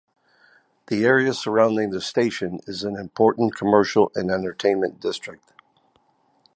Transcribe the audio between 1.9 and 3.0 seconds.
the station is an